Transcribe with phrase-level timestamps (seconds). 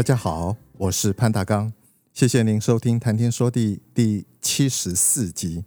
[0.00, 1.74] 大家好，我是潘大刚，
[2.14, 5.66] 谢谢您收听《谈天说地》第七十四集。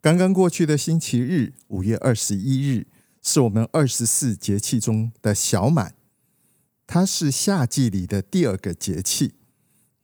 [0.00, 2.86] 刚刚过去的星期日，五月二十一日，
[3.20, 5.96] 是我们二十四节气中的小满，
[6.86, 9.34] 它是夏季里的第二个节气。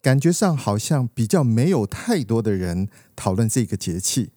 [0.00, 4.32] 感觉上好像比较没有太多的人讨论这个节气。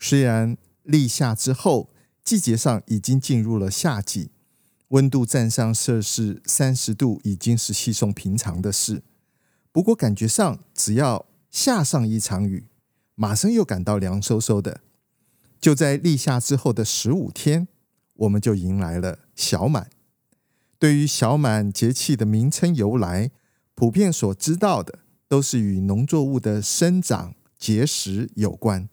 [0.00, 1.88] 虽然立夏之后，
[2.24, 4.32] 季节上已经进入了夏季。
[4.88, 9.02] 温度站上摄氏三十度已经是稀松平常的事，
[9.72, 12.66] 不过感觉上只要下上一场雨，
[13.14, 14.80] 马上又感到凉飕飕的。
[15.60, 17.66] 就在立夏之后的十五天，
[18.14, 19.90] 我们就迎来了小满。
[20.78, 23.30] 对于小满节气的名称由来，
[23.74, 28.88] 普遍所知道的都是与农作物的生长结实有关。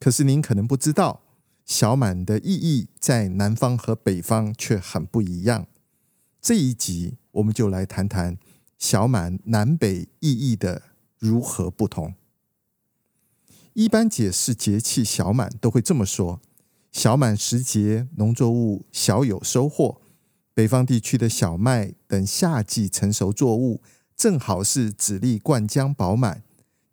[0.00, 1.22] 可是您可能不知道。
[1.68, 5.66] 小满的意义在南方和北方却很不一样。
[6.40, 8.38] 这一集我们就来谈谈
[8.78, 10.82] 小满南北意义的
[11.18, 12.14] 如何不同。
[13.74, 16.40] 一般解释节气小满都会这么说：
[16.90, 20.00] 小满时节，农作物小有收获，
[20.54, 23.82] 北方地区的小麦等夏季成熟作物
[24.16, 26.42] 正好是籽粒灌浆饱满、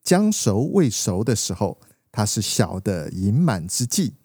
[0.03, 1.79] 将熟未熟的时候，
[2.11, 4.15] 它是小的盈满之际。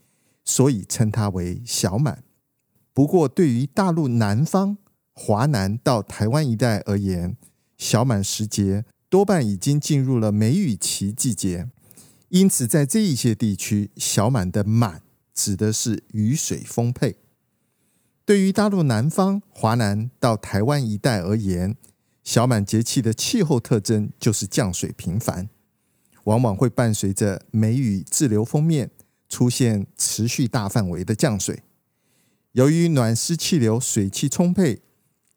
[0.50, 2.24] 所以称它为小满。
[2.92, 4.78] 不过，对于大陆南方、
[5.12, 7.36] 华南到台湾一带而言，
[7.78, 11.68] 小满时节多半已经进入了梅雨期季节。
[12.30, 15.02] 因此，在这一些地区，小满的“满”
[15.32, 17.18] 指的是雨水丰沛。
[18.24, 21.76] 对于大陆南方、华南到台湾一带而言，
[22.24, 25.48] 小满节气的气候特征就是降水频繁，
[26.24, 28.90] 往往会伴随着梅雨滞留锋面。
[29.30, 31.62] 出现持续大范围的降水，
[32.52, 34.82] 由于暖湿气流水汽充沛，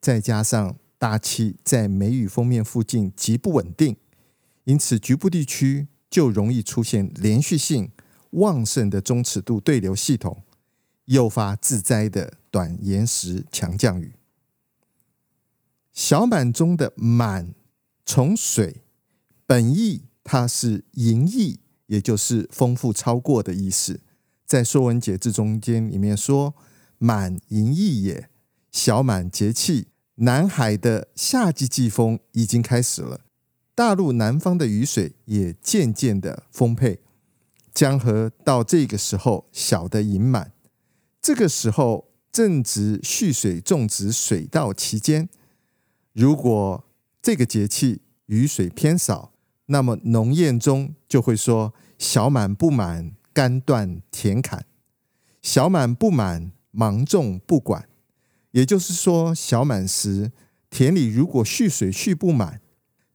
[0.01, 3.95] 再加上大气在梅雨锋面附近极不稳定，
[4.63, 7.91] 因此局部地区就容易出现连续性
[8.31, 10.41] 旺盛的中尺度对流系统，
[11.05, 14.13] 诱发致灾的短延时强降雨。
[15.91, 17.53] 小满中的“满”
[18.03, 18.81] 从水
[19.45, 21.59] 本意，它是盈溢。
[21.93, 24.01] 也就是丰富超过的意思，
[24.47, 26.55] 在《说文解字》中间里面说
[26.97, 28.29] ：“满盈溢也。”
[28.73, 33.21] 小满节气，南海的夏季季风已经开始了，
[33.75, 36.99] 大陆南方的雨水也渐渐的丰沛，
[37.71, 40.53] 江河到这个时候小的盈满，
[41.21, 45.29] 这个时候正值蓄水种植水稻期间。
[46.13, 46.83] 如果
[47.21, 49.32] 这个节气雨水偏少，
[49.67, 54.61] 那么农谚中就会说：“小满不满，干断田坎；
[55.41, 57.87] 小满不满，芒种不管。”
[58.51, 60.31] 也就是说，小满时
[60.69, 62.61] 田里如果蓄水蓄不满，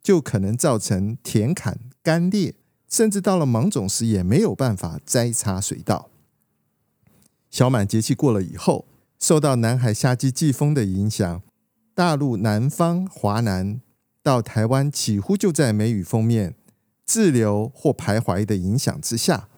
[0.02, 2.54] 就可能造成田坎干裂，
[2.88, 6.08] 甚至到了芒种时也没有办法栽插水稻。
[7.50, 8.86] 小满节气过了以后，
[9.18, 11.42] 受到南海夏季季风的影响，
[11.94, 13.80] 大陆南方、华南。
[14.22, 16.54] 到台湾几乎就在梅雨封面
[17.06, 19.48] 滞留或徘徊的影响之下，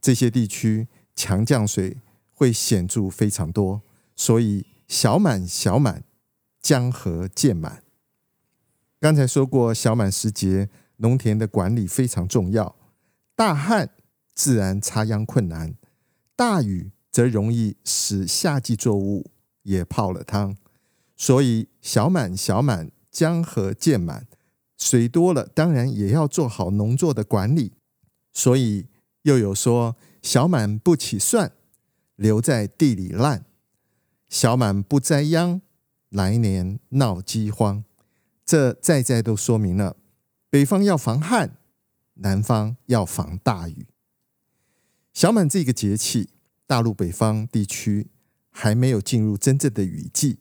[0.00, 0.86] 这些地区
[1.16, 1.98] 强降水
[2.32, 3.82] 会显著非常多，
[4.14, 6.04] 所以小满小满，
[6.60, 7.82] 江河渐满。
[9.00, 10.68] 刚才说过，小满时节
[10.98, 12.76] 农田的管理非常重要，
[13.34, 13.90] 大旱
[14.34, 15.74] 自然插秧困难，
[16.36, 19.30] 大雨则容易使夏季作物
[19.62, 20.56] 也泡了汤，
[21.16, 22.92] 所以小满小满。
[23.12, 24.26] 江河渐满，
[24.76, 27.74] 水多了，当然也要做好农作的管理。
[28.32, 28.86] 所以
[29.22, 31.52] 又有说：“小满不起蒜，
[32.16, 33.44] 留在地里烂；
[34.30, 35.60] 小满不栽秧，
[36.08, 37.84] 来年闹饥荒。”
[38.44, 39.96] 这再再都说明了，
[40.50, 41.58] 北方要防旱，
[42.14, 43.86] 南方要防大雨。
[45.12, 46.30] 小满这个节气，
[46.66, 48.08] 大陆北方地区
[48.50, 50.38] 还没有进入真正的雨季。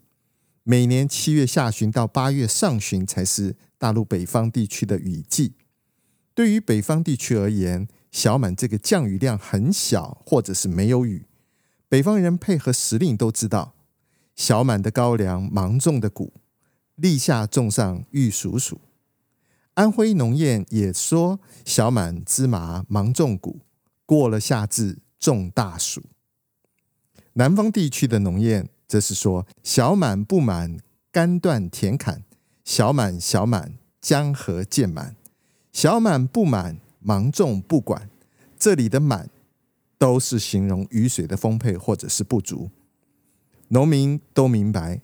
[0.64, 5.56] 每年七月下旬到八月上旬才是大陆北方地区的雨季。
[6.36, 11.26] 对于北方地区而言，小满这个降雨量很小，或者是没有雨，
[11.90, 13.74] 北方人配合时令都知道，
[14.36, 16.32] 小满的高粱芒种的谷，
[16.96, 18.78] 立夏种上玉蜀黍。
[19.74, 23.62] 安徽农谚也说，小满芝麻芒种谷，
[24.06, 26.04] 过了夏至种大暑。
[27.34, 30.78] 南方地区的农谚则是说，小满不满
[31.14, 32.26] 干断田坎，
[32.66, 35.16] 小满小满江河渐满，
[35.72, 38.10] 小满不满芒种不管。
[38.60, 39.30] 这里的满
[39.98, 42.70] 都是形容雨水的丰沛或者是不足。
[43.70, 45.00] 农民都明白，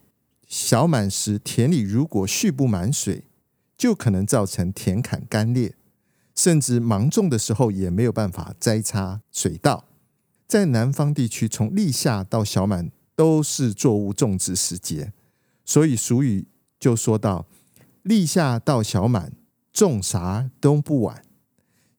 [0.45, 3.23] 小满时田里如果蓄不满水，
[3.77, 5.75] 就可能造成田坎干裂，
[6.35, 9.85] 甚至芒种的时候也没有办法栽插水稻。
[10.45, 15.11] 在南方地区，从立夏到小满都是作物种植时节，
[15.65, 16.47] 所以俗语
[16.79, 17.47] 就说到
[18.03, 19.33] ：“立夏到小满，
[19.73, 21.25] 种啥都不晚。”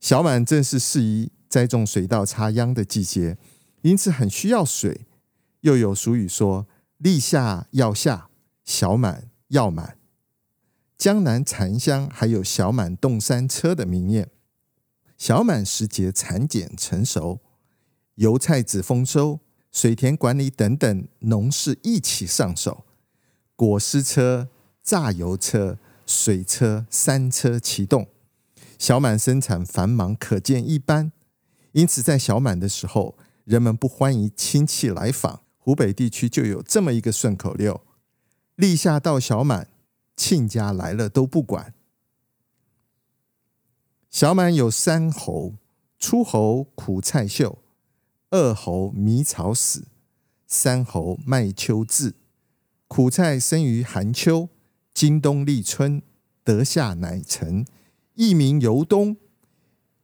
[0.01, 1.31] 小满正是适宜。
[1.49, 3.39] 栽种水稻插秧的季节，
[3.81, 5.07] 因此很需要水。
[5.63, 6.69] 又有俗语说
[6.99, 8.29] ：“立夏要下，
[8.67, 9.97] 小满要满。”
[10.99, 14.27] 江南蚕乡还有“小满动山车”的名谚。
[15.17, 17.41] 小满时节，蚕茧成熟，
[18.17, 19.41] 油菜籽丰收，
[19.79, 22.85] 水田管理等等农事一起上手，
[23.55, 24.49] 果丝车、
[24.83, 28.09] 榨油车、水车三车齐动，
[28.77, 31.13] 小满生产繁忙，可见一斑。
[31.71, 35.43] 因此，在小满的时候，人们不欢迎亲戚来访。
[35.59, 37.81] 湖北地区就有这么一个顺口溜
[38.57, 39.69] ：“立夏到小满，
[40.17, 41.73] 亲家来了都不管。”
[44.11, 45.55] 小满有三候：
[46.01, 47.59] 初候苦菜秀，
[48.31, 49.87] 二候迷草死，
[50.47, 52.15] 三候麦秋至。
[52.87, 54.49] 苦菜生于寒秋，
[54.93, 56.03] 今冬立春，
[56.45, 57.65] 得夏乃成，
[58.15, 59.17] 一名由冬。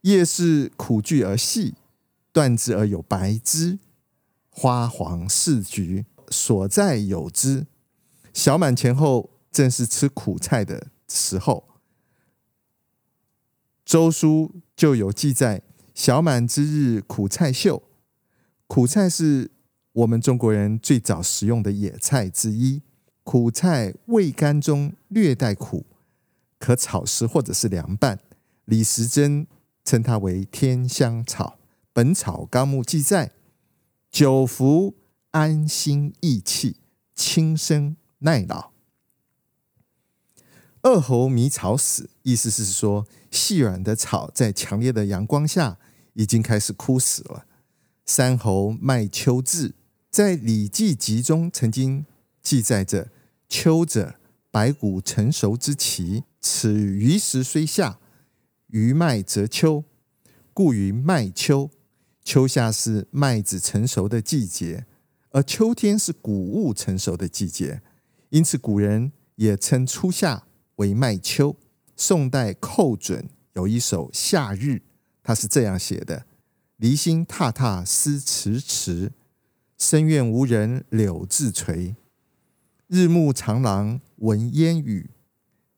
[0.02, 1.74] 叶是苦聚而细，
[2.32, 3.78] 断之而有白汁，
[4.50, 7.66] 花黄似橘，所在有之。
[8.32, 11.64] 小满前后正是吃苦菜的时候。
[13.84, 15.62] 周书就有记载：
[15.94, 17.82] 小满之日，苦菜秀。
[18.66, 19.50] 苦菜是
[19.92, 22.82] 我们中国人最早食用的野菜之一。
[23.22, 25.86] 苦菜味甘中略带苦，
[26.58, 28.18] 可炒食或者是凉拌。
[28.64, 29.46] 李时珍。
[29.86, 31.58] 称它为天香草，
[31.92, 33.32] 《本草纲目》记载：
[34.10, 34.94] 久服
[35.32, 36.76] 安心益气，
[37.14, 38.70] 轻身耐老。
[40.80, 45.76] 二候迷草死，意思是说细软的草在强烈的阳光下
[46.14, 47.44] 已经开始枯死了。
[48.06, 49.74] 三侯麦秋至，
[50.10, 52.04] 在《礼记集》中曾经
[52.42, 53.08] 记载着：
[53.48, 54.16] 秋者，
[54.50, 57.98] 白谷成熟之期，此余时虽夏。
[58.68, 59.84] 余麦则秋，
[60.52, 61.70] 故于麦秋。
[62.22, 64.84] 秋夏是麦子成熟的季节，
[65.30, 67.80] 而秋天是谷物成熟的季节，
[68.30, 70.46] 因此古人也称初夏
[70.76, 71.56] 为麦秋。
[71.96, 74.70] 宋代寇准有一首《夏日》，
[75.22, 76.26] 他是这样写的
[76.76, 79.12] ：“离心踏踏思迟迟，
[79.78, 81.94] 深院无人柳自垂。
[82.88, 85.10] 日暮长廊闻烟雨，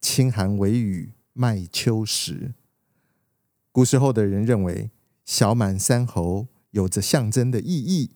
[0.01, 2.55] 轻寒微雨麦秋时。”
[3.71, 4.91] 古时候的人认为
[5.27, 8.13] 小满三候有着象征的意义，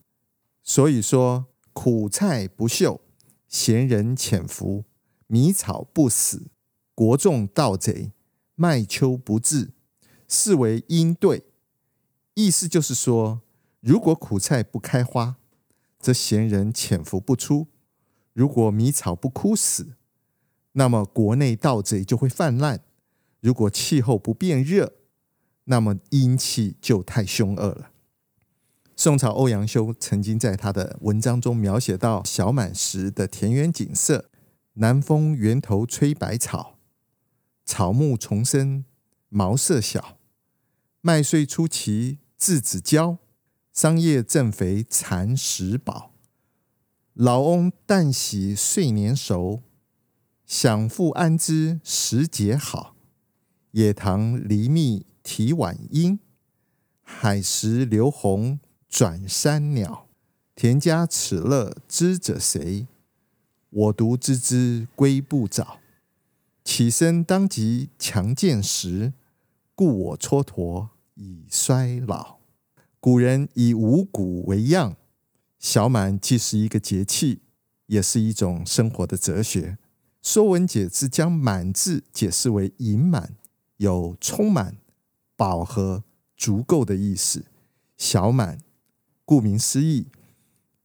[0.63, 2.99] 所以说苦菜不秀，
[3.47, 4.85] 闲人潜伏，
[5.27, 6.47] 迷草不死，
[6.95, 8.11] 国仲盗贼，
[8.55, 9.69] 麦秋不至，
[10.27, 11.45] 是为应对。
[12.33, 13.41] 意思就是说，
[13.81, 15.35] 如果苦菜不开花，
[15.99, 17.67] 则闲人潜伏不出；
[18.33, 19.95] 如果迷草不枯死，
[20.73, 22.77] 那么国内盗贼就会泛滥；
[23.41, 24.93] 如果气候不变热，
[25.65, 27.91] 那么阴气就太凶恶了。
[28.95, 34.29] 宋朝欧阳修曾经在他的文章中描写到小满时的田园景色：
[34.73, 36.77] 南风源头吹百草，
[37.65, 38.85] 草木丛生
[39.29, 40.17] 茅舍小，
[41.03, 43.17] 麦穗初齐稚子娇，
[43.73, 46.13] 桑叶正肥蚕食饱。
[47.13, 49.63] 老翁旦喜岁年熟，
[50.45, 52.95] 享复安知时节好？
[53.71, 55.05] 野塘狸蜜。
[55.23, 56.17] 啼晚莺，
[57.03, 60.07] 海石流红转山鸟。
[60.55, 62.87] 田家此乐知者谁？
[63.69, 65.79] 我独知之归不早。
[66.63, 69.13] 起身当即强健时，
[69.81, 72.37] 故我蹉跎已衰老。
[72.99, 74.95] 古人以五谷为样，
[75.57, 77.41] 小满既是一个节气，
[77.87, 79.79] 也是一种生活的哲学。
[80.21, 83.35] 说文解字将“满”字解释为盈满，
[83.77, 84.77] 有充满。
[85.35, 86.03] 饱和、
[86.37, 87.45] 足够的意思。
[87.97, 88.59] 小满，
[89.25, 90.05] 顾名思义，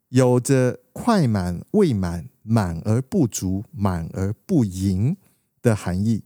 [0.09, 5.19] 有着快满、未满、满而不足、满而不盈
[5.61, 6.23] 的含义。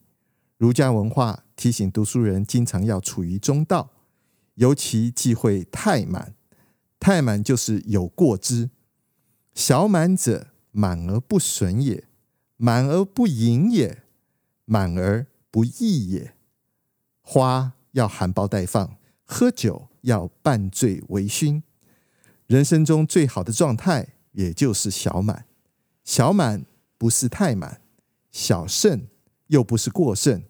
[0.60, 3.92] 儒家文化提醒读书人，经常要处于中道，
[4.56, 6.34] 尤其忌讳太满。
[6.98, 8.68] 太满就是有过之。
[9.54, 12.04] 小满者，满而不损也；
[12.58, 14.02] 满而不盈也；
[14.66, 16.34] 满而不溢也。
[17.22, 21.62] 花要含苞待放，喝酒要半醉微醺。
[22.46, 25.46] 人生中最好的状态，也就是小满。
[26.04, 26.66] 小满
[26.98, 27.80] 不是太满，
[28.30, 29.06] 小盛
[29.46, 30.42] 又不是过盛，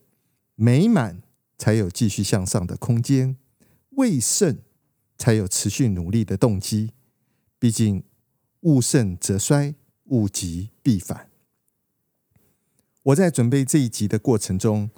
[0.63, 1.23] 美满
[1.57, 3.39] 才有继续向上的空间，
[3.93, 4.59] 未胜
[5.17, 6.91] 才有持续努力的动机。
[7.59, 8.05] 毕竟，
[8.61, 9.75] 物盛则衰，
[10.09, 11.31] 物极必反。
[13.05, 14.91] 我在准备这一集的过程中，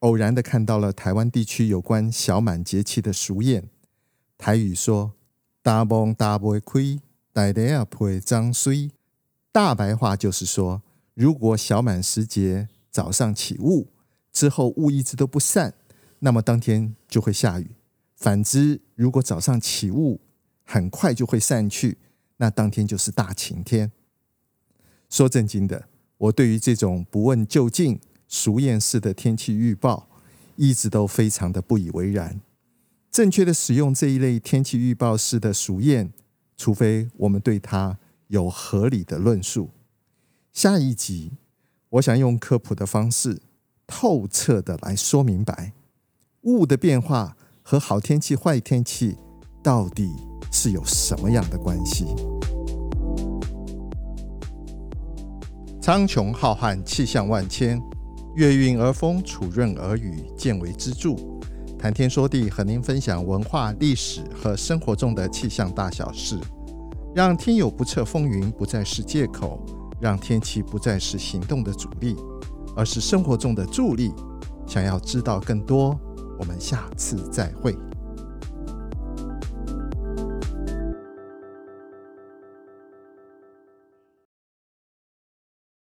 [0.00, 3.62] 偶然的看到了台湾地区有关小满节气的俗谚，
[4.36, 5.12] 台语说。
[5.60, 6.98] 大梦大不会亏，
[7.32, 8.90] 大地也不会长水。
[9.52, 10.82] 大白话就是说，
[11.14, 13.88] 如果小满时节早上起雾，
[14.38, 15.74] 之后雾一直都不散，
[16.20, 17.64] 那么当天就会下雨；
[18.14, 20.20] 反之，如果早上起雾，
[20.62, 21.98] 很快就会散去，
[22.36, 23.90] 那当天就是大晴天。
[25.10, 30.08] 说正经的，我对于这种不问究竟、俗谚式的天气预报，
[30.54, 32.40] 一直都非常的不以为然。
[33.10, 36.10] 正确的使用这一类天气预报式的俗谚，
[36.56, 39.70] 除非我们对它有合理的论述。
[40.52, 41.32] 下一集，
[41.88, 43.40] 我想用科普的方式，
[43.88, 45.72] 透彻的来说明白，
[46.42, 49.16] 雾的变化和好天气、坏天气
[49.62, 50.12] 到底
[50.52, 52.04] 是有什么样的关系？
[55.80, 57.80] 苍穹浩瀚，气象万千，
[58.36, 61.16] 月运而风，础润而雨，见微知著。
[61.78, 66.38] 谈天说地，和您分享文化、历史和生活中的气象大小事，
[67.14, 69.64] 让天有不测风云不再是借口，
[69.98, 72.14] 让天气不再是行动的阻力，
[72.78, 74.12] 而是生活中的助力。
[74.64, 75.98] 想要知道更多，
[76.38, 77.76] 我们下次再会。